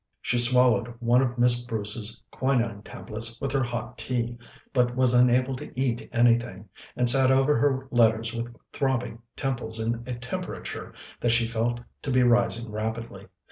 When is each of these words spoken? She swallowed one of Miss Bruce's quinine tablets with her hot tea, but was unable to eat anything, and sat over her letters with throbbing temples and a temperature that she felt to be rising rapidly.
She 0.19 0.39
swallowed 0.39 0.95
one 0.99 1.21
of 1.21 1.37
Miss 1.37 1.61
Bruce's 1.61 2.23
quinine 2.31 2.81
tablets 2.81 3.39
with 3.39 3.51
her 3.51 3.61
hot 3.61 3.99
tea, 3.99 4.35
but 4.73 4.95
was 4.95 5.13
unable 5.13 5.55
to 5.57 5.79
eat 5.79 6.09
anything, 6.11 6.67
and 6.95 7.07
sat 7.07 7.29
over 7.29 7.55
her 7.59 7.87
letters 7.91 8.33
with 8.33 8.51
throbbing 8.73 9.21
temples 9.35 9.77
and 9.77 10.07
a 10.07 10.15
temperature 10.17 10.91
that 11.19 11.29
she 11.29 11.45
felt 11.45 11.81
to 12.01 12.09
be 12.09 12.23
rising 12.23 12.71
rapidly. 12.71 13.27